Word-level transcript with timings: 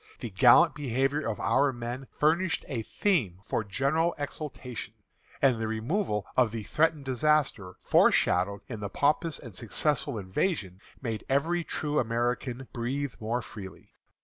The 0.19 0.31
gallant 0.31 0.73
behavior 0.73 1.23
of 1.27 1.39
our 1.39 1.71
men 1.71 2.07
furnished 2.17 2.65
a 2.67 2.81
theme 2.81 3.39
for 3.45 3.63
general 3.63 4.15
exultation, 4.17 4.95
and 5.43 5.57
the 5.57 5.67
removal 5.67 6.25
of 6.35 6.51
the 6.51 6.63
threatened 6.63 7.05
disaster 7.05 7.75
foreshadowed 7.83 8.61
in 8.67 8.79
the 8.79 8.89
pompous 8.89 9.37
and 9.37 9.55
successful 9.55 10.17
invasion, 10.17 10.81
made 11.03 11.23
every 11.29 11.63
true 11.63 11.99
American 11.99 12.67
breathe 12.73 13.13
more 13.19 13.43
freely. 13.43 13.91